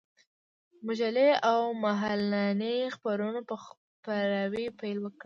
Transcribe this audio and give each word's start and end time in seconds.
مجلې 0.87 1.29
او 1.49 1.59
مهالنۍ 1.83 2.77
خپرونو 2.95 3.39
په 3.49 3.55
خپراوي 3.65 4.65
پيل 4.79 4.97
وكړ. 5.01 5.19